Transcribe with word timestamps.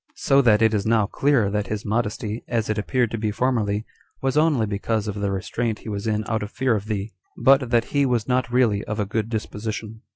So 0.15 0.41
that 0.41 0.63
it 0.63 0.73
now 0.83 1.03
is 1.03 1.09
clear 1.13 1.51
that 1.51 1.67
his 1.67 1.85
modesty, 1.85 2.43
as 2.47 2.71
it 2.71 2.79
appeared 2.79 3.11
to 3.11 3.19
be 3.19 3.29
formerly, 3.29 3.85
was 4.19 4.35
only 4.35 4.65
because 4.65 5.07
of 5.07 5.13
the 5.13 5.31
restraint 5.31 5.77
he 5.77 5.89
was 5.89 6.07
in 6.07 6.23
out 6.27 6.41
of 6.41 6.49
fear 6.49 6.75
of 6.75 6.85
thee, 6.85 7.11
but 7.37 7.69
that 7.69 7.85
he 7.93 8.07
was 8.07 8.27
not 8.27 8.51
really 8.51 8.83
of 8.85 8.99
a 8.99 9.05
good 9.05 9.29
disposition. 9.29 10.01